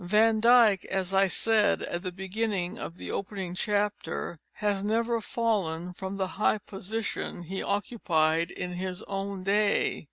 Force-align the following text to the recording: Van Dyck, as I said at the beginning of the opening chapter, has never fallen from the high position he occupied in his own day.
Van 0.03 0.39
Dyck, 0.39 0.83
as 0.85 1.13
I 1.13 1.27
said 1.27 1.83
at 1.83 2.01
the 2.01 2.11
beginning 2.11 2.75
of 2.79 2.95
the 2.97 3.11
opening 3.11 3.53
chapter, 3.53 4.39
has 4.53 4.83
never 4.83 5.21
fallen 5.21 5.93
from 5.93 6.17
the 6.17 6.25
high 6.41 6.57
position 6.57 7.43
he 7.43 7.61
occupied 7.61 8.49
in 8.49 8.73
his 8.73 9.03
own 9.03 9.43
day. 9.43 9.99